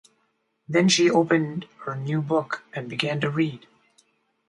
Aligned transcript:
Then 0.67 0.89
she 0.89 1.11
opened 1.11 1.67
her 1.81 1.95
new 1.95 2.23
book 2.23 2.63
and 2.73 2.89
began 2.89 3.21
to 3.21 3.29
read. 3.29 3.67